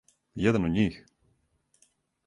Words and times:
Један 0.45 0.65
од 0.69 0.73
њих? 0.77 0.99